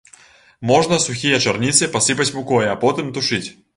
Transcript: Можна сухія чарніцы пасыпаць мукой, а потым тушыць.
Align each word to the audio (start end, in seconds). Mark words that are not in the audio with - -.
Можна 0.69 0.97
сухія 1.03 1.41
чарніцы 1.47 1.91
пасыпаць 1.97 2.31
мукой, 2.39 2.65
а 2.73 2.81
потым 2.85 3.15
тушыць. 3.19 3.45